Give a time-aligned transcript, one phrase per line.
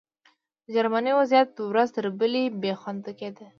[0.63, 3.45] د جرمني وضعیت ورځ تر بلې بې خونده کېده